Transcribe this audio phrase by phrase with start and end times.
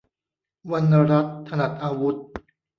[0.71, 2.15] วรรณรัตน์ ถนัดอาวุธ